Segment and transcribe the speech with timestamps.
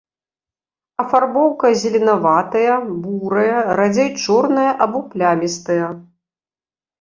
[1.01, 5.87] Афарбоўка зеленаватая, бурая, радзей чорная або плямістая.